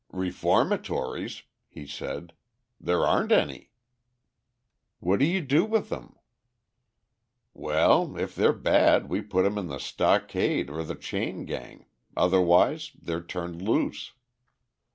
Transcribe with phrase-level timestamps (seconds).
[0.11, 2.33] "Reformatories!" he said,
[2.79, 3.69] "there aren't any."
[4.99, 6.15] "What do you do with them?"
[7.53, 11.85] "Well, if they're bad we put 'em in the stockade or the chain gang,
[12.17, 14.13] otherwise they're turned loose."